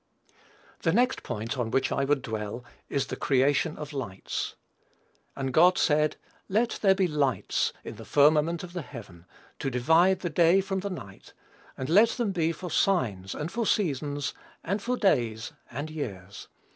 The 0.81 0.91
next 0.91 1.21
point 1.21 1.59
on 1.59 1.69
which 1.69 1.91
I 1.91 2.05
would 2.05 2.23
dwell 2.23 2.65
is 2.89 3.05
the 3.05 3.15
creation 3.15 3.77
of 3.77 3.93
lights. 3.93 4.55
"And 5.35 5.53
God 5.53 5.77
said, 5.77 6.15
Let 6.49 6.79
there 6.81 6.95
be 6.95 7.07
lights 7.07 7.71
in 7.83 7.97
the 7.97 8.03
firmament 8.03 8.63
of 8.63 8.73
the 8.73 8.81
heaven, 8.81 9.27
to 9.59 9.69
divide 9.69 10.21
the 10.21 10.29
day 10.31 10.59
from 10.59 10.79
the 10.79 10.89
night; 10.89 11.33
and 11.77 11.87
let 11.87 12.09
them 12.17 12.31
be 12.31 12.51
for 12.51 12.71
signs, 12.71 13.35
and 13.35 13.51
for 13.51 13.67
seasons, 13.67 14.33
and 14.63 14.81
for 14.81 14.97
days 14.97 15.51
and 15.69 15.91
years. 15.91 16.47